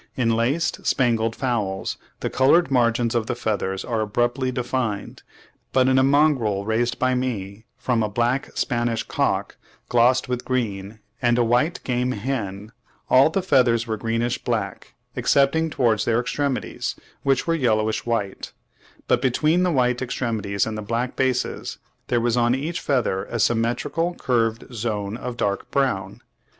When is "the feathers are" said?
3.27-4.01